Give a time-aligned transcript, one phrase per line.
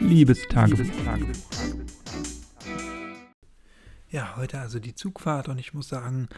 [0.00, 0.86] Liebestagebuch.
[4.10, 6.28] Ja, heute also die Zugfahrt und ich muss sagen,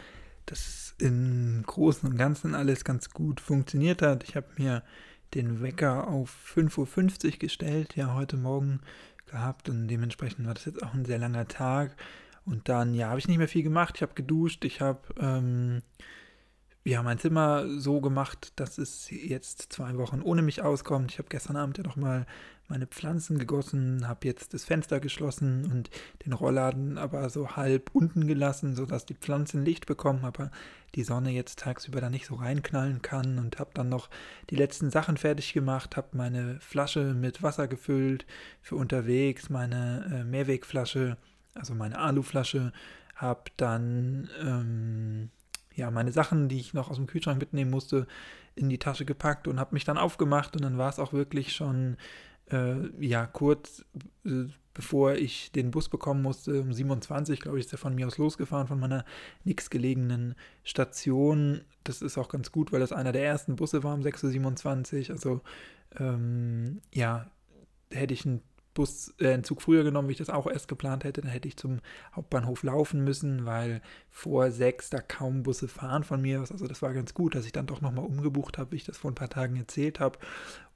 [0.45, 4.23] dass im Großen und Ganzen alles ganz gut funktioniert hat.
[4.23, 4.83] Ich habe mir
[5.33, 8.81] den Wecker auf 5.50 Uhr gestellt, ja, heute Morgen
[9.25, 11.95] gehabt und dementsprechend war das jetzt auch ein sehr langer Tag.
[12.45, 13.95] Und dann, ja, habe ich nicht mehr viel gemacht.
[13.95, 15.81] Ich habe geduscht, ich habe ähm,
[16.85, 21.11] ja, mein Zimmer so gemacht, dass es jetzt zwei Wochen ohne mich auskommt.
[21.11, 22.25] Ich habe gestern Abend ja nochmal
[22.67, 25.89] meine Pflanzen gegossen, habe jetzt das Fenster geschlossen und
[26.25, 30.51] den Rollladen aber so halb unten gelassen, sodass die Pflanzen Licht bekommen, aber
[30.95, 34.09] die Sonne jetzt tagsüber da nicht so reinknallen kann und habe dann noch
[34.49, 38.25] die letzten Sachen fertig gemacht, habe meine Flasche mit Wasser gefüllt
[38.61, 41.17] für unterwegs, meine äh, Mehrwegflasche,
[41.53, 42.73] also meine Aluflasche,
[43.15, 45.29] habe dann ähm,
[45.75, 48.07] ja, meine Sachen, die ich noch aus dem Kühlschrank mitnehmen musste,
[48.55, 51.53] in die Tasche gepackt und habe mich dann aufgemacht und dann war es auch wirklich
[51.53, 51.97] schon
[52.51, 53.85] äh, ja kurz
[54.25, 58.07] äh, bevor ich den Bus bekommen musste, um 27, glaube ich, ist er von mir
[58.07, 59.05] aus losgefahren, von meiner
[59.43, 61.61] nächstgelegenen Station.
[61.83, 65.15] Das ist auch ganz gut, weil das einer der ersten Busse war um 6.27 Uhr.
[65.15, 65.41] Also
[65.99, 67.29] ähm, ja,
[67.91, 68.41] hätte ich einen
[68.73, 71.47] Bus, äh, einen Zug früher genommen, wie ich das auch erst geplant hätte, dann hätte
[71.47, 71.79] ich zum
[72.15, 76.39] Hauptbahnhof laufen müssen, weil vor sechs da kaum Busse fahren von mir.
[76.39, 78.97] Also das war ganz gut, dass ich dann doch nochmal umgebucht habe, wie ich das
[78.97, 80.17] vor ein paar Tagen erzählt habe.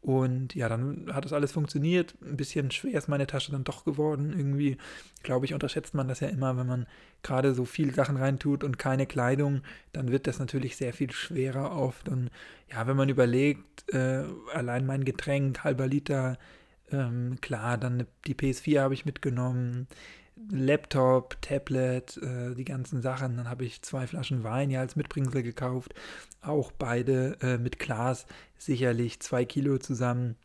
[0.01, 2.15] Und ja, dann hat das alles funktioniert.
[2.21, 4.31] Ein bisschen schwer ist meine Tasche dann doch geworden.
[4.31, 4.77] Irgendwie,
[5.23, 6.87] glaube ich, unterschätzt man das ja immer, wenn man
[7.23, 11.75] gerade so viel Sachen reintut und keine Kleidung, dann wird das natürlich sehr viel schwerer
[11.75, 12.09] oft.
[12.09, 12.29] Und
[12.71, 16.37] ja, wenn man überlegt, äh, allein mein Getränk, halber Liter,
[16.91, 19.87] ähm, klar, dann die PS4 habe ich mitgenommen,
[20.49, 23.37] Laptop, Tablet, äh, die ganzen Sachen.
[23.37, 25.93] Dann habe ich zwei Flaschen Wein ja als Mitbringsel gekauft.
[26.41, 28.25] Auch beide äh, mit Glas,
[28.57, 30.35] sicherlich zwei Kilo zusammen.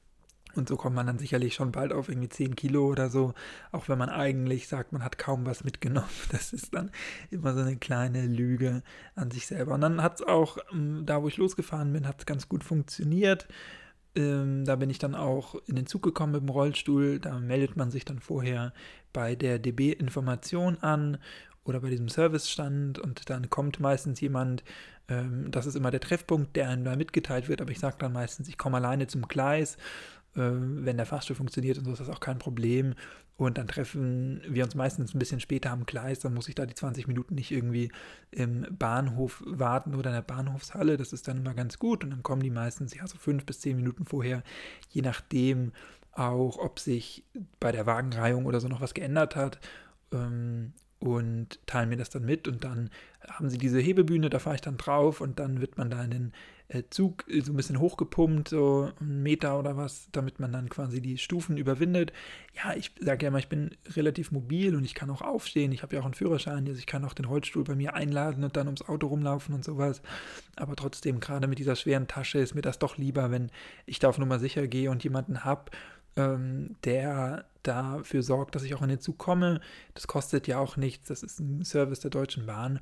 [0.54, 3.32] Und so kommt man dann sicherlich schon bald auf irgendwie 10 Kilo oder so,
[3.70, 6.08] auch wenn man eigentlich sagt, man hat kaum was mitgenommen.
[6.30, 6.90] Das ist dann
[7.30, 8.82] immer so eine kleine Lüge
[9.14, 9.74] an sich selber.
[9.74, 10.58] Und dann hat es auch,
[11.04, 13.48] da wo ich losgefahren bin, hat es ganz gut funktioniert.
[14.14, 17.18] Ähm, da bin ich dann auch in den Zug gekommen mit dem Rollstuhl.
[17.18, 18.72] Da meldet man sich dann vorher
[19.12, 21.18] bei der DB-Information an
[21.64, 24.64] oder bei diesem Servicestand und dann kommt meistens jemand,
[25.08, 28.12] ähm, das ist immer der Treffpunkt, der einem da mitgeteilt wird, aber ich sage dann
[28.12, 29.76] meistens, ich komme alleine zum Gleis
[30.34, 32.94] wenn der Fahrstuhl funktioniert und so ist das auch kein Problem.
[33.36, 36.66] Und dann treffen wir uns meistens ein bisschen später am Gleis, dann muss ich da
[36.66, 37.90] die 20 Minuten nicht irgendwie
[38.30, 40.96] im Bahnhof warten oder in der Bahnhofshalle.
[40.96, 43.60] Das ist dann immer ganz gut und dann kommen die meistens ja so fünf bis
[43.60, 44.42] zehn Minuten vorher,
[44.90, 45.72] je nachdem
[46.12, 47.24] auch, ob sich
[47.58, 49.58] bei der Wagenreihung oder so noch was geändert hat.
[51.02, 52.88] Und teilen mir das dann mit und dann
[53.28, 56.10] haben sie diese Hebebühne, da fahre ich dann drauf und dann wird man da in
[56.12, 56.32] den
[56.68, 61.00] äh, Zug so ein bisschen hochgepumpt, so einen Meter oder was, damit man dann quasi
[61.00, 62.12] die Stufen überwindet.
[62.54, 65.72] Ja, ich sage ja immer, ich bin relativ mobil und ich kann auch aufstehen.
[65.72, 68.44] Ich habe ja auch einen Führerschein, also ich kann auch den Rollstuhl bei mir einladen
[68.44, 70.02] und dann ums Auto rumlaufen und sowas.
[70.54, 73.50] Aber trotzdem, gerade mit dieser schweren Tasche ist mir das doch lieber, wenn
[73.86, 75.72] ich da auf Nummer sicher gehe und jemanden habe,
[76.14, 79.60] ähm, der dafür sorgt, dass ich auch in den Zug komme.
[79.94, 81.08] Das kostet ja auch nichts.
[81.08, 82.80] Das ist ein Service der Deutschen Bahn.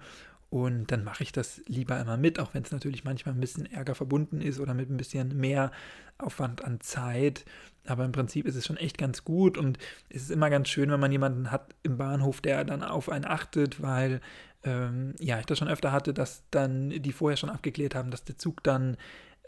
[0.51, 3.67] Und dann mache ich das lieber immer mit, auch wenn es natürlich manchmal ein bisschen
[3.67, 5.71] Ärger verbunden ist oder mit ein bisschen mehr
[6.19, 7.45] Aufwand an Zeit.
[7.87, 10.91] Aber im Prinzip ist es schon echt ganz gut und es ist immer ganz schön,
[10.91, 14.21] wenn man jemanden hat im Bahnhof, der dann auf einen achtet, weil
[14.65, 18.25] ähm, ja, ich das schon öfter hatte, dass dann die vorher schon abgeklärt haben, dass
[18.25, 18.97] der Zug dann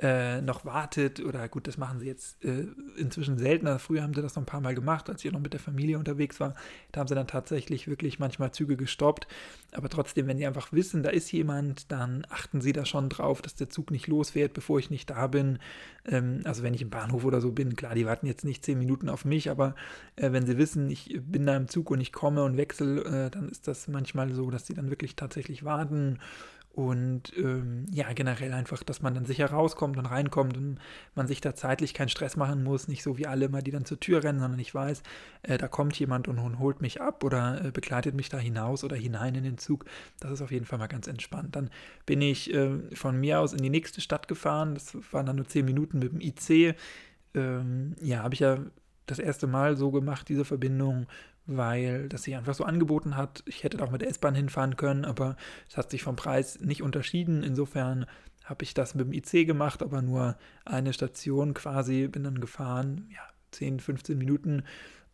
[0.02, 3.78] äh, noch wartet oder gut, das machen sie jetzt äh, inzwischen seltener.
[3.78, 5.96] Früher haben sie das noch ein paar Mal gemacht, als ich noch mit der Familie
[5.96, 6.56] unterwegs war.
[6.90, 9.28] Da haben sie dann tatsächlich wirklich manchmal Züge gestoppt.
[9.70, 13.42] Aber trotzdem, wenn die einfach wissen, da ist jemand, dann achten sie da schon drauf,
[13.42, 15.60] dass der Zug nicht losfährt, bevor ich nicht da bin.
[16.04, 18.78] Ähm, also wenn ich im Bahnhof oder so bin, klar, die warten jetzt nicht zehn
[18.78, 19.76] Minuten auf mich, aber
[20.16, 23.30] äh, wenn sie wissen, ich bin da im Zug und ich komme und wechsle, äh,
[23.30, 26.18] dann ist das manchmal so, dass sie dann wirklich tatsächlich warten
[26.74, 30.78] und ähm, ja, generell einfach, dass man dann sicher rauskommt und reinkommt und
[31.14, 33.84] man sich da zeitlich keinen Stress machen muss, nicht so wie alle immer, die dann
[33.84, 35.02] zur Tür rennen, sondern ich weiß,
[35.42, 38.96] äh, da kommt jemand und, holt mich ab oder äh, begleitet mich da hinaus oder
[38.96, 39.84] hinein in den Zug.
[40.18, 41.56] Das ist auf jeden Fall mal ganz entspannt.
[41.56, 41.68] Dann
[42.06, 44.74] bin ich äh, von mir aus in die nächste Stadt gefahren.
[44.74, 46.74] Das waren dann nur zehn Minuten mit dem IC.
[47.34, 48.58] Ähm, ja, habe ich ja
[49.06, 51.06] das erste Mal so gemacht, diese Verbindung
[51.46, 53.42] weil das sich einfach so angeboten hat.
[53.46, 55.36] Ich hätte auch mit der S-Bahn hinfahren können, aber
[55.68, 57.42] es hat sich vom Preis nicht unterschieden.
[57.42, 58.06] Insofern
[58.44, 63.08] habe ich das mit dem IC gemacht, aber nur eine Station quasi, bin dann gefahren,
[63.12, 63.20] ja,
[63.52, 64.64] 10, 15 Minuten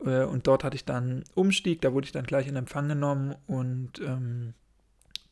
[0.05, 3.35] äh, und dort hatte ich dann Umstieg, da wurde ich dann gleich in Empfang genommen
[3.47, 4.55] und ähm,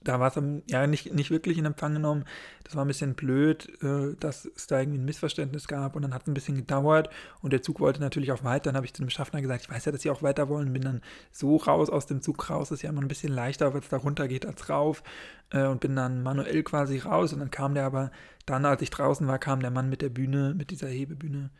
[0.03, 2.25] da war es ja nicht, nicht wirklich in Empfang genommen.
[2.65, 6.15] Das war ein bisschen blöd, äh, dass es da irgendwie ein Missverständnis gab und dann
[6.15, 7.11] hat es ein bisschen gedauert
[7.43, 8.71] und der Zug wollte natürlich auch weiter.
[8.71, 10.73] Dann habe ich zu dem Schaffner gesagt, ich weiß ja, dass sie auch weiter wollen,
[10.73, 11.03] bin dann
[11.33, 12.69] so raus aus dem Zug raus.
[12.69, 15.03] Das ist ja immer ein bisschen leichter, weil es da runter geht als rauf
[15.51, 18.11] äh, und bin dann manuell quasi raus und dann kam der aber,
[18.45, 21.51] dann als ich draußen war, kam der Mann mit der Bühne, mit dieser Hebebühne,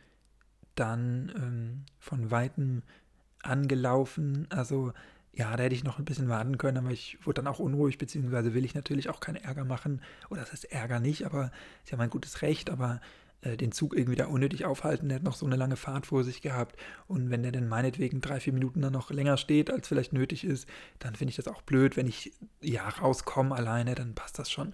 [0.75, 2.83] dann ähm, von Weitem
[3.43, 4.47] angelaufen.
[4.49, 4.93] Also
[5.37, 7.99] ja, da hätte ich noch ein bisschen warten können, aber ich wurde dann auch unruhig,
[7.99, 10.01] beziehungsweise will ich natürlich auch keinen Ärger machen.
[10.29, 11.51] Oder das ist Ärger nicht, aber
[11.83, 13.01] ist ja mein gutes Recht, aber
[13.41, 16.23] äh, den Zug irgendwie da unnötig aufhalten, der hat noch so eine lange Fahrt vor
[16.23, 16.75] sich gehabt.
[17.07, 20.43] Und wenn der dann meinetwegen drei, vier Minuten dann noch länger steht, als vielleicht nötig
[20.43, 20.67] ist,
[20.97, 21.97] dann finde ich das auch blöd.
[21.97, 24.73] Wenn ich ja rauskomme alleine, dann passt das schon.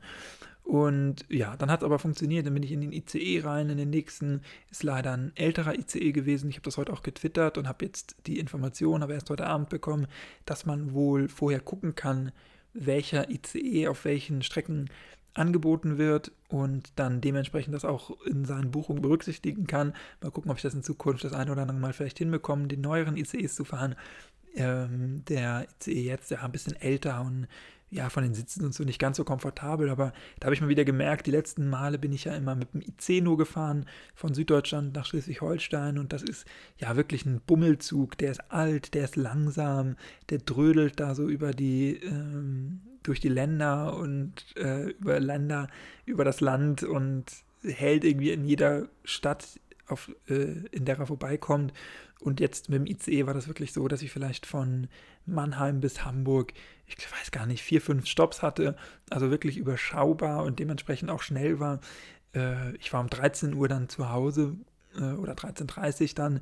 [0.64, 2.46] Und ja, dann hat es aber funktioniert.
[2.46, 3.70] Dann bin ich in den ICE rein.
[3.70, 6.50] In den nächsten ist leider ein älterer ICE gewesen.
[6.50, 9.70] Ich habe das heute auch getwittert und habe jetzt die Information, aber erst heute Abend
[9.70, 10.08] bekommen,
[10.46, 12.32] dass man wohl vorher gucken kann,
[12.74, 14.90] welcher ICE auf welchen Strecken
[15.34, 19.94] angeboten wird und dann dementsprechend das auch in seinen Buchungen berücksichtigen kann.
[20.22, 22.78] Mal gucken, ob ich das in Zukunft das eine oder andere Mal vielleicht hinbekomme, die
[22.78, 23.96] neueren ICEs zu fahren.
[24.56, 27.48] Ähm, der ICE jetzt, der war ein bisschen älter und
[27.94, 30.70] ja, von den Sitzen und so nicht ganz so komfortabel, aber da habe ich mal
[30.70, 33.86] wieder gemerkt, die letzten Male bin ich ja immer mit dem IC nur gefahren
[34.16, 36.46] von Süddeutschland nach Schleswig-Holstein und das ist
[36.78, 39.96] ja wirklich ein Bummelzug, der ist alt, der ist langsam,
[40.30, 45.68] der drödelt da so über die, ähm, durch die Länder und äh, über Länder,
[46.06, 47.26] über das Land und
[47.62, 51.74] hält irgendwie in jeder Stadt, auf, äh, in der er vorbeikommt.
[52.20, 54.88] Und jetzt mit dem ICE war das wirklich so, dass ich vielleicht von
[55.26, 56.54] Mannheim bis Hamburg,
[56.98, 58.76] ich weiß gar nicht, vier, fünf Stops hatte,
[59.10, 61.80] also wirklich überschaubar und dementsprechend auch schnell war.
[62.36, 64.56] Äh, ich war um 13 Uhr dann zu Hause
[64.96, 66.42] äh, oder 13.30 Uhr dann.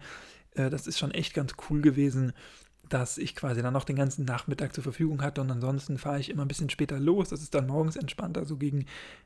[0.55, 2.33] Äh, das ist schon echt ganz cool gewesen
[2.91, 6.29] dass ich quasi dann noch den ganzen Nachmittag zur Verfügung hatte und ansonsten fahre ich
[6.29, 7.29] immer ein bisschen später los.
[7.29, 8.85] Das ist dann morgens entspannter, so gegen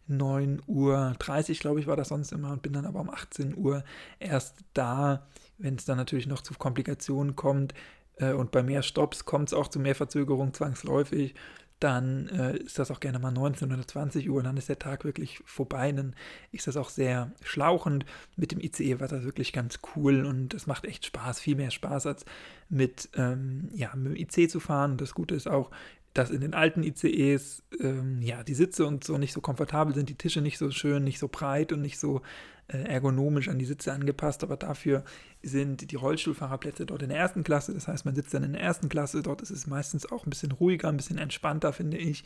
[0.09, 1.15] 9.30 Uhr,
[1.59, 3.83] glaube ich, war das sonst immer und bin dann aber um 18 Uhr
[4.19, 5.25] erst da,
[5.57, 7.73] wenn es dann natürlich noch zu Komplikationen kommt.
[8.17, 11.35] Äh, und bei mehr Stops kommt es auch zu mehr Verzögerung zwangsläufig
[11.79, 14.79] dann äh, ist das auch gerne mal 19 oder 20 Uhr und dann ist der
[14.79, 15.91] Tag wirklich vorbei.
[15.91, 16.15] Dann
[16.51, 18.05] ist das auch sehr schlauchend.
[18.37, 21.71] Mit dem ICE war das wirklich ganz cool und es macht echt Spaß, viel mehr
[21.71, 22.25] Spaß als
[22.69, 24.97] mit, ähm, ja, mit dem IC zu fahren.
[24.97, 25.69] Das Gute ist auch,
[26.15, 30.09] dass in den alten ICEs ähm, ja die Sitze und so nicht so komfortabel sind,
[30.09, 32.21] die Tische nicht so schön, nicht so breit und nicht so
[32.67, 35.03] äh, ergonomisch an die Sitze angepasst, aber dafür
[35.43, 37.73] sind die Rollstuhlfahrerplätze dort in der ersten Klasse.
[37.73, 40.29] Das heißt, man sitzt dann in der ersten Klasse, dort ist es meistens auch ein
[40.29, 42.23] bisschen ruhiger, ein bisschen entspannter, finde ich.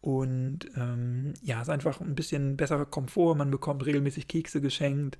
[0.00, 3.34] Und ähm, ja, es ist einfach ein bisschen besserer Komfort.
[3.34, 5.18] Man bekommt regelmäßig Kekse geschenkt.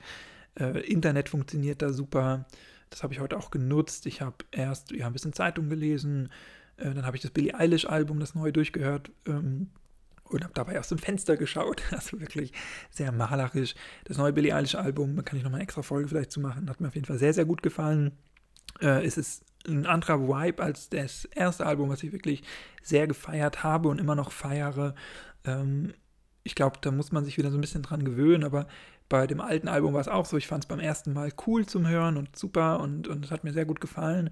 [0.55, 2.46] Äh, Internet funktioniert da super.
[2.90, 4.06] Das habe ich heute auch genutzt.
[4.06, 6.28] Ich habe erst ja, ein bisschen Zeitung gelesen.
[6.76, 9.10] Äh, dann habe ich das Billie Eilish-Album, das neu durchgehört.
[9.26, 9.70] Ähm,
[10.24, 11.82] und habe dabei aus dem Fenster geschaut.
[11.90, 12.52] Also wirklich
[12.90, 13.74] sehr malerisch.
[14.04, 16.80] Das neue Billie Eilish-Album, da kann ich nochmal eine extra Folge vielleicht zu machen, hat
[16.80, 18.12] mir auf jeden Fall sehr, sehr gut gefallen.
[18.80, 22.42] Äh, es ist ein anderer Vibe als das erste Album, was ich wirklich
[22.82, 24.94] sehr gefeiert habe und immer noch feiere.
[25.44, 25.94] Ähm,
[26.42, 28.66] ich glaube, da muss man sich wieder so ein bisschen dran gewöhnen, aber
[29.08, 30.36] bei dem alten Album war es auch so.
[30.36, 33.44] Ich fand es beim ersten Mal cool zum Hören und super und, und es hat
[33.44, 34.30] mir sehr gut gefallen.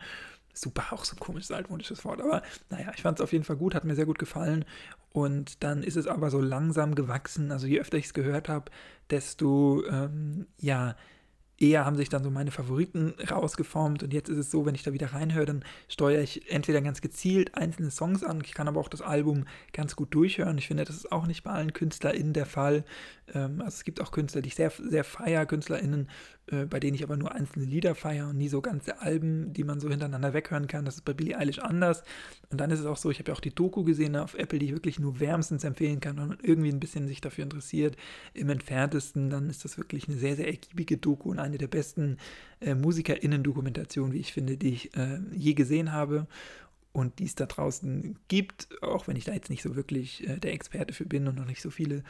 [0.54, 3.56] Super, auch so ein komisches altmodisches Wort, aber naja, ich fand es auf jeden Fall
[3.56, 4.64] gut, hat mir sehr gut gefallen.
[5.12, 7.52] Und dann ist es aber so langsam gewachsen.
[7.52, 8.70] Also je öfter ich es gehört habe,
[9.10, 10.96] desto ähm, ja,
[11.62, 14.82] eher haben sich dann so meine Favoriten rausgeformt und jetzt ist es so, wenn ich
[14.82, 18.80] da wieder reinhöre, dann steuere ich entweder ganz gezielt einzelne Songs an, ich kann aber
[18.80, 20.58] auch das Album ganz gut durchhören.
[20.58, 22.84] Ich finde, das ist auch nicht bei allen KünstlerInnen der Fall.
[23.34, 26.08] Ähm, also es gibt auch Künstler, die ich sehr, sehr feier, KünstlerInnen,
[26.48, 29.64] äh, bei denen ich aber nur einzelne Lieder feiere und nie so ganze Alben, die
[29.64, 30.84] man so hintereinander weghören kann.
[30.84, 32.02] Das ist bei Billie Eilish anders.
[32.50, 34.58] Und dann ist es auch so, ich habe ja auch die Doku gesehen auf Apple,
[34.58, 37.96] die ich wirklich nur wärmstens empfehlen kann und man irgendwie ein bisschen sich dafür interessiert,
[38.34, 42.18] im entferntesten, dann ist das wirklich eine sehr, sehr ergiebige Doku und eine der besten
[42.60, 46.26] äh, MusikerInnen-Dokumentationen, wie ich finde, die ich äh, je gesehen habe
[46.92, 50.38] und die es da draußen gibt, auch wenn ich da jetzt nicht so wirklich äh,
[50.38, 52.02] der Experte für bin und noch nicht so viele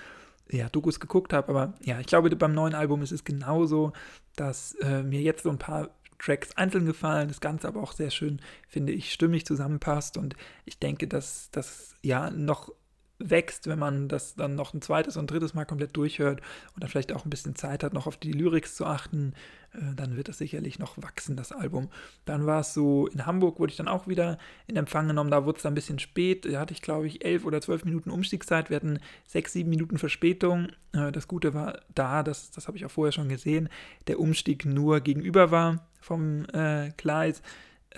[0.51, 1.49] ja, Dokus geguckt habe.
[1.49, 3.93] Aber ja, ich glaube, beim neuen Album ist es genauso,
[4.37, 8.11] dass äh, mir jetzt so ein paar Tracks einzeln gefallen, das Ganze aber auch sehr
[8.11, 10.17] schön, finde ich, stimmig zusammenpasst.
[10.17, 12.73] Und ich denke, dass das ja noch
[13.19, 16.41] wächst, wenn man das dann noch ein zweites und drittes Mal komplett durchhört
[16.75, 19.35] und dann vielleicht auch ein bisschen Zeit hat, noch auf die Lyrics zu achten,
[19.75, 21.89] äh, dann wird das sicherlich noch wachsen, das Album.
[22.25, 25.45] Dann war es so, in Hamburg wurde ich dann auch wieder in Empfang genommen, da
[25.45, 28.11] wurde es dann ein bisschen spät, da hatte ich glaube ich elf oder zwölf Minuten
[28.11, 30.69] Umstiegszeit, wir hatten sechs, sieben Minuten Verspätung.
[30.93, 33.69] Äh, das Gute war da, das, das habe ich auch vorher schon gesehen,
[34.07, 37.43] der Umstieg nur gegenüber war vom äh, Gleis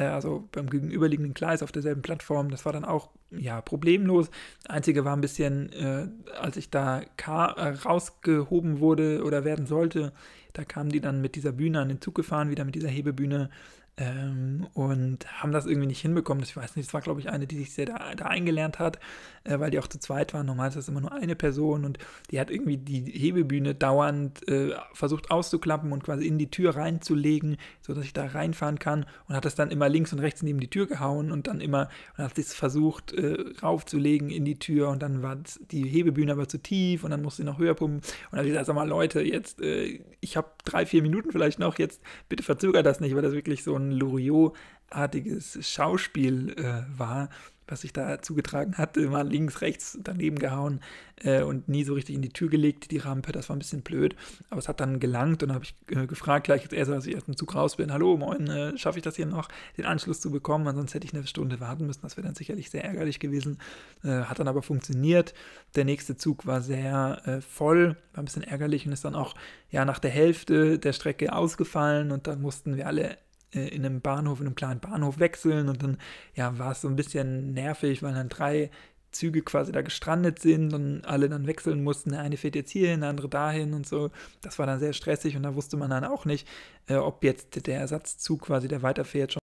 [0.03, 2.51] also beim gegenüberliegenden Gleis auf derselben Plattform.
[2.51, 4.31] Das war dann auch ja problemlos.
[4.69, 6.09] Einzige war ein bisschen, äh,
[6.39, 10.13] als ich da äh, rausgehoben wurde oder werden sollte,
[10.53, 13.51] da kamen die dann mit dieser Bühne an den Zug gefahren, wieder mit dieser Hebebühne.
[13.97, 16.41] Ähm, und haben das irgendwie nicht hinbekommen.
[16.41, 18.81] Das, ich weiß nicht, das war, glaube ich, eine, die sich sehr da, da eingelernt
[18.81, 18.99] hat,
[19.45, 20.47] äh, weil die auch zu zweit waren.
[20.47, 21.99] Normal ist das immer nur eine Person und
[22.33, 27.57] die hat irgendwie die Hebebühne dauernd äh, versucht auszuklappen und quasi in die Tür reinzulegen,
[27.83, 30.71] sodass ich da reinfahren kann und hat das dann immer links und rechts neben die
[30.71, 35.03] Tür gehauen und dann immer und hat es versucht äh, raufzulegen in die Tür und
[35.03, 35.39] dann war
[35.71, 38.49] die Hebebühne aber zu tief und dann musste sie noch höher pumpen und dann habe
[38.49, 42.03] ich gesagt, sag mal Leute, jetzt, äh, ich habe drei, vier Minuten vielleicht noch, jetzt
[42.29, 47.29] bitte verzögert das nicht, weil das wirklich so ein Loriot-artiges Schauspiel äh, war,
[47.67, 50.81] was sich da zugetragen hatte, mal links, rechts daneben gehauen
[51.23, 53.83] äh, und nie so richtig in die Tür gelegt, die Rampe, das war ein bisschen
[53.83, 54.17] blöd,
[54.51, 57.17] aber es hat dann gelangt und habe ich äh, gefragt, gleich als er, als ich
[57.17, 59.49] aus dem Zug raus bin, hallo, moin, äh, schaffe ich das hier noch,
[59.79, 62.71] den Anschluss zu bekommen, ansonsten hätte ich eine Stunde warten müssen, das wäre dann sicherlich
[62.71, 63.59] sehr ärgerlich gewesen,
[64.03, 65.33] äh, hat dann aber funktioniert,
[65.75, 69.35] der nächste Zug war sehr äh, voll, war ein bisschen ärgerlich und ist dann auch
[69.71, 73.17] ja nach der Hälfte der Strecke ausgefallen und dann mussten wir alle
[73.55, 75.99] äh, in einem Bahnhof, in einem kleinen Bahnhof wechseln und dann
[76.35, 78.71] ja, war es so ein bisschen nervig, weil dann drei
[79.15, 82.11] Züge quasi da gestrandet sind und alle dann wechseln mussten.
[82.11, 84.11] Der eine fährt jetzt hierhin, der andere dahin und so.
[84.43, 86.47] Das war dann sehr stressig und da wusste man dann auch nicht,
[86.89, 89.41] äh, ob jetzt der Ersatzzug quasi, der weiterfährt, schon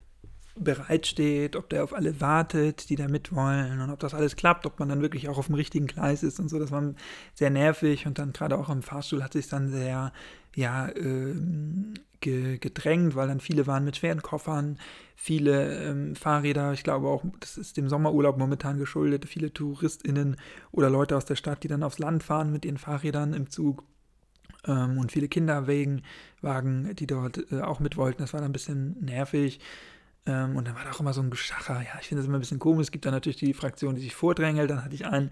[0.57, 4.79] bereitsteht, ob der auf alle wartet, die da mitwollen und ob das alles klappt, ob
[4.79, 6.59] man dann wirklich auch auf dem richtigen Gleis ist und so.
[6.59, 6.95] Das war
[7.35, 10.13] sehr nervig und dann gerade auch im Fahrstuhl hat sich dann sehr,
[10.55, 11.35] ja, äh,
[12.21, 14.79] gedrängt, weil dann viele waren mit schweren Koffern,
[15.17, 20.37] viele ähm, Fahrräder, ich glaube auch, das ist dem Sommerurlaub momentan geschuldet, viele TouristInnen
[20.73, 23.85] oder Leute aus der Stadt, die dann aufs Land fahren mit ihren Fahrrädern im Zug
[24.67, 26.03] ähm, und viele Kinderwagen,
[26.95, 28.23] die dort äh, auch mit wollten.
[28.23, 29.61] Das war dann ein bisschen nervig.
[30.27, 31.81] Ähm, und dann war da auch immer so ein Geschacher.
[31.81, 32.85] Ja, ich finde das immer ein bisschen komisch.
[32.87, 34.71] Es gibt dann natürlich die Fraktion, die sich vordrängelt.
[34.71, 35.31] Dann hatte ich einen,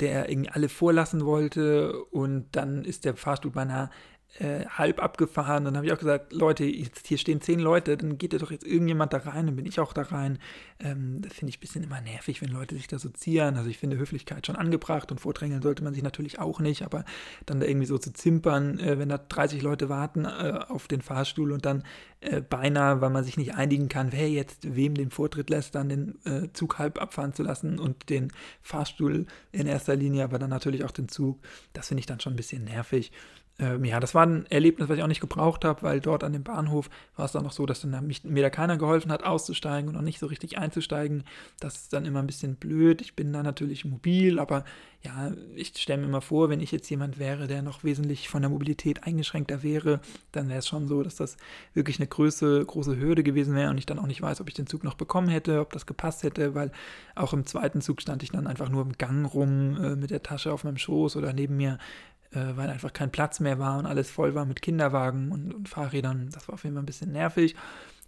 [0.00, 2.04] der irgendwie alle vorlassen wollte.
[2.04, 3.90] Und dann ist der Fahrstuhl beinahe
[4.38, 5.64] äh, halb abgefahren.
[5.64, 8.50] Dann habe ich auch gesagt, Leute, jetzt hier stehen zehn Leute, dann geht ja doch
[8.50, 10.38] jetzt irgendjemand da rein, dann bin ich auch da rein.
[10.78, 13.56] Ähm, das finde ich ein bisschen immer nervig, wenn Leute sich da so zieren.
[13.56, 17.04] Also ich finde Höflichkeit schon angebracht und vordrängeln sollte man sich natürlich auch nicht, aber
[17.46, 21.02] dann da irgendwie so zu zimpern, äh, wenn da 30 Leute warten äh, auf den
[21.02, 21.82] Fahrstuhl und dann
[22.20, 25.88] äh, beinahe, weil man sich nicht einigen kann, wer jetzt wem den Vortritt lässt, dann
[25.88, 28.32] den äh, Zug halb abfahren zu lassen und den
[28.62, 31.40] Fahrstuhl in erster Linie, aber dann natürlich auch den Zug.
[31.72, 33.10] Das finde ich dann schon ein bisschen nervig
[33.60, 36.32] ähm, ja, das war ein Erlebnis, was ich auch nicht gebraucht habe, weil dort an
[36.32, 39.24] dem Bahnhof war es dann noch so, dass dann mich, mir da keiner geholfen hat,
[39.24, 41.24] auszusteigen und auch nicht so richtig einzusteigen.
[41.60, 43.02] Das ist dann immer ein bisschen blöd.
[43.02, 44.64] Ich bin da natürlich mobil, aber
[45.02, 48.42] ja, ich stelle mir immer vor, wenn ich jetzt jemand wäre, der noch wesentlich von
[48.42, 50.00] der Mobilität eingeschränkter wäre,
[50.32, 51.38] dann wäre es schon so, dass das
[51.72, 54.54] wirklich eine große, große Hürde gewesen wäre und ich dann auch nicht weiß, ob ich
[54.54, 56.70] den Zug noch bekommen hätte, ob das gepasst hätte, weil
[57.14, 60.22] auch im zweiten Zug stand ich dann einfach nur im Gang rum äh, mit der
[60.22, 61.78] Tasche auf meinem Schoß oder neben mir
[62.32, 65.68] äh, weil einfach kein Platz mehr war und alles voll war mit Kinderwagen und, und
[65.68, 66.30] Fahrrädern.
[66.32, 67.56] Das war auf jeden Fall ein bisschen nervig.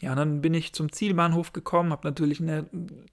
[0.00, 2.64] Ja, und dann bin ich zum Zielbahnhof gekommen, habe natürlich in der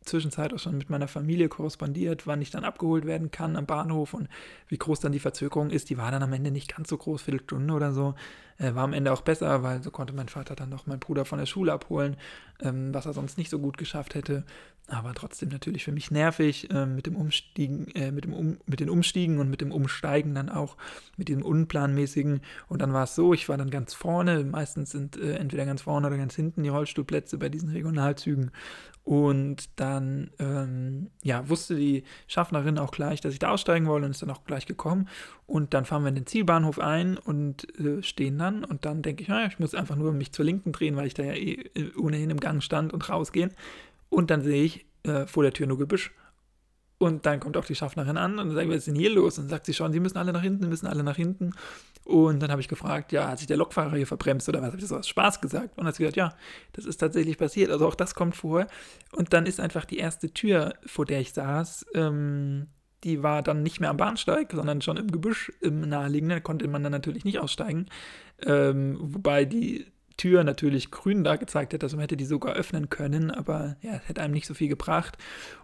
[0.02, 4.16] Zwischenzeit auch schon mit meiner Familie korrespondiert, wann ich dann abgeholt werden kann am Bahnhof
[4.16, 4.28] und
[4.70, 5.92] wie groß dann die Verzögerung ist.
[5.92, 8.16] Die war dann am Ende nicht ganz so groß, Viertelstunde oder so.
[8.58, 11.26] Äh, war am Ende auch besser, weil so konnte mein Vater dann noch meinen Bruder
[11.26, 12.18] von der Schule abholen,
[12.60, 14.44] ähm, was er sonst nicht so gut geschafft hätte
[14.88, 18.80] aber trotzdem natürlich für mich nervig äh, mit dem Umstiegen, äh, mit dem um, mit
[18.80, 20.78] den Umstiegen und mit dem Umsteigen dann auch
[21.16, 22.42] mit dem unplanmäßigen.
[22.68, 24.44] Und dann war es so, ich war dann ganz vorne.
[24.44, 28.52] Meistens sind äh, entweder ganz vorne oder ganz hinten die Rollstuhlplätze bei diesen Regionalzügen.
[29.04, 34.12] Und dann ähm, ja, wusste die Schaffnerin auch gleich, dass ich da aussteigen wollte und
[34.12, 35.08] ist dann auch gleich gekommen.
[35.48, 38.64] Und dann fahren wir in den Zielbahnhof ein und äh, stehen dann.
[38.64, 41.16] Und dann denke ich, naja, ich muss einfach nur mich zur Linken drehen, weil ich
[41.16, 43.52] da ja eh äh, ohnehin im Gang stand und rausgehen.
[44.10, 46.12] Und dann sehe ich äh, vor der Tür nur Gebüsch.
[47.00, 49.40] Und dann kommt auch die Schaffnerin an und wir, was ist denn hier los?
[49.40, 51.54] Und sagt sie schon, sie müssen alle nach hinten, müssen alle nach hinten.
[52.04, 54.68] Und dann habe ich gefragt, ja, hat sich der Lokfahrer hier verbremst oder was?
[54.68, 55.70] Habe ich das aus Spaß gesagt?
[55.70, 56.34] Und dann hat sie gesagt, ja,
[56.74, 57.72] das ist tatsächlich passiert.
[57.72, 58.68] Also auch das kommt vor.
[59.14, 62.68] Und dann ist einfach die erste Tür, vor der ich saß, ähm,
[63.06, 66.36] die war dann nicht mehr am Bahnsteig, sondern schon im Gebüsch im naheliegenden.
[66.36, 67.86] Da konnte man dann natürlich nicht aussteigen.
[68.42, 69.86] Ähm, wobei die
[70.20, 73.94] Tür natürlich grün da gezeigt hätte, also man hätte die sogar öffnen können, aber ja,
[73.94, 75.18] es hätte einem nicht so viel gebracht.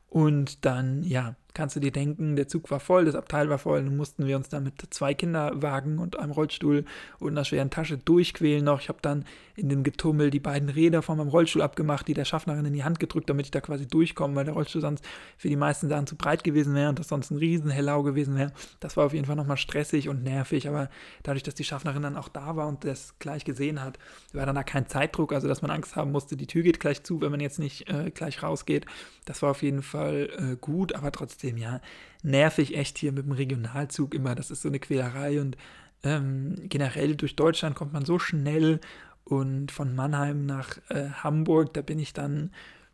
[0.07, 3.83] Und dann, ja, kannst du dir denken, der Zug war voll, das Abteil war voll,
[3.83, 6.85] dann mussten wir uns dann mit zwei Kinderwagen und einem Rollstuhl
[7.17, 8.81] und einer schweren Tasche durchquälen noch.
[8.81, 12.25] Ich habe dann in dem Getummel die beiden Räder von meinem Rollstuhl abgemacht, die der
[12.25, 15.03] Schaffnerin in die Hand gedrückt, damit ich da quasi durchkomme, weil der Rollstuhl sonst
[15.37, 18.35] für die meisten Sachen zu breit gewesen wäre und das sonst ein riesen Hellau gewesen
[18.35, 18.51] wäre.
[18.81, 20.89] Das war auf jeden Fall nochmal stressig und nervig, aber
[21.23, 23.97] dadurch, dass die Schaffnerin dann auch da war und das gleich gesehen hat,
[24.33, 27.03] war dann da kein Zeitdruck, also dass man Angst haben musste, die Tür geht gleich
[27.03, 28.85] zu, wenn man jetzt nicht äh, gleich rausgeht.
[29.23, 31.81] Das war auf jeden Fall äh, gut, aber trotzdem, ja,
[32.23, 34.35] nervig echt hier mit dem Regionalzug immer.
[34.35, 35.57] Das ist so eine Quälerei und
[36.03, 38.79] ähm, generell durch Deutschland kommt man so schnell
[39.23, 42.51] und von Mannheim nach äh, Hamburg, da bin ich dann,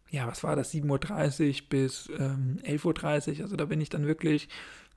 [0.10, 4.08] ja, was war das, 7.30 Uhr bis ähm, 11.30 Uhr, also da bin ich dann
[4.08, 4.48] wirklich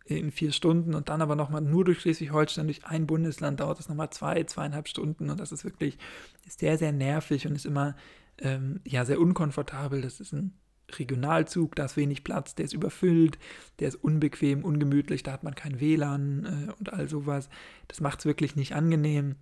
[0.06, 3.88] in vier Stunden und dann aber nochmal nur durch Schleswig-Holstein, durch ein Bundesland dauert das
[3.88, 5.98] nochmal zwei, zweieinhalb Stunden und das ist wirklich
[6.46, 7.96] sehr, sehr nervig und ist immer
[8.38, 10.02] ähm, ja sehr unkomfortabel.
[10.02, 10.52] Das ist ein
[10.92, 13.38] Regionalzug, da ist wenig Platz, der ist überfüllt,
[13.78, 17.48] der ist unbequem, ungemütlich, da hat man kein WLAN äh, und all sowas.
[17.88, 19.36] Das macht es wirklich nicht angenehm.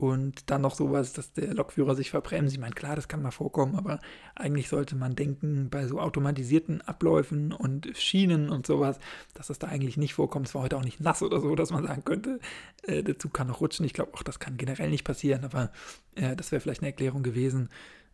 [0.00, 2.54] Und dann noch sowas, dass der Lokführer sich verbremst.
[2.54, 4.00] Ich meine, klar, das kann mal vorkommen, aber
[4.34, 8.98] eigentlich sollte man denken, bei so automatisierten Abläufen und Schienen und sowas,
[9.34, 10.48] dass das da eigentlich nicht vorkommt.
[10.48, 12.40] Es war heute auch nicht nass oder so, dass man sagen könnte,
[12.84, 13.84] äh, der Zug kann noch rutschen.
[13.84, 15.70] Ich glaube auch, das kann generell nicht passieren, aber
[16.14, 17.68] äh, das wäre vielleicht eine Erklärung gewesen.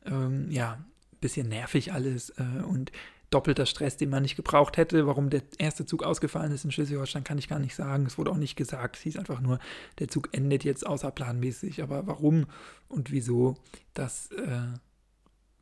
[0.05, 0.85] Ähm, ja,
[1.21, 2.93] bisschen nervig alles äh, und
[3.31, 5.07] doppelter Stress, den man nicht gebraucht hätte.
[5.07, 8.07] Warum der erste Zug ausgefallen ist in Schleswig-Holstein, kann ich gar nicht sagen.
[8.07, 8.97] Es wurde auch nicht gesagt.
[8.97, 9.59] Es hieß einfach nur,
[9.99, 11.83] der Zug endet jetzt außerplanmäßig.
[11.83, 12.47] Aber warum
[12.89, 13.57] und wieso,
[13.95, 14.69] das äh,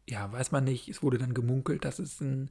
[0.09, 0.89] ja, weiß man nicht.
[0.89, 2.51] Es wurde dann gemunkelt, dass es ein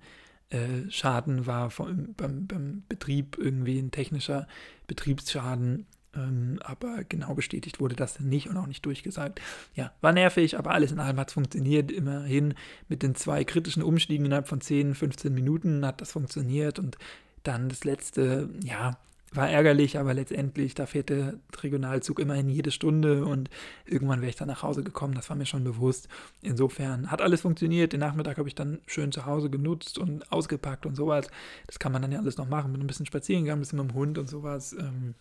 [0.49, 4.47] äh, Schaden war vom, beim, beim Betrieb, irgendwie ein technischer
[4.87, 5.85] Betriebsschaden.
[6.15, 9.41] Ähm, aber genau bestätigt wurde das nicht und auch nicht durchgesagt.
[9.75, 11.91] Ja, war nervig, aber alles in allem hat es funktioniert.
[11.91, 12.53] Immerhin
[12.87, 16.97] mit den zwei kritischen Umstiegen innerhalb von 10, 15 Minuten hat das funktioniert und
[17.43, 18.97] dann das letzte, ja,
[19.35, 23.49] war ärgerlich, aber letztendlich, da fährt der Regionalzug immerhin jede Stunde und
[23.85, 26.07] irgendwann wäre ich dann nach Hause gekommen, das war mir schon bewusst.
[26.41, 27.93] Insofern hat alles funktioniert.
[27.93, 31.29] Den Nachmittag habe ich dann schön zu Hause genutzt und ausgepackt und sowas.
[31.65, 33.79] Das kann man dann ja alles noch machen, mit ein bisschen spazieren gegangen, ein bisschen
[33.79, 34.73] mit dem Hund und sowas.
[34.73, 35.15] Ähm,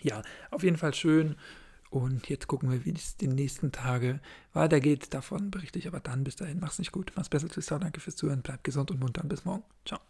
[0.00, 1.36] ja, auf jeden Fall schön.
[1.90, 4.20] Und jetzt gucken wir, wie es die nächsten Tage
[4.54, 5.12] weitergeht.
[5.12, 6.24] Davon berichte ich aber dann.
[6.24, 7.12] Bis dahin, mach's nicht gut.
[7.16, 7.48] Mach's besser.
[7.48, 7.66] Tschüss.
[7.66, 8.40] Danke fürs Zuhören.
[8.40, 9.22] Bleibt gesund und munter.
[9.24, 9.62] Bis morgen.
[9.84, 10.00] Ciao.